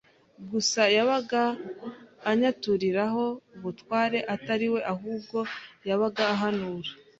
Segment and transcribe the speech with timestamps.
[0.51, 1.43] gusa yabaga
[2.31, 3.23] anyaturiraho
[3.55, 5.37] ubutware Atari we ahubwo
[5.87, 6.91] yabaga ahanura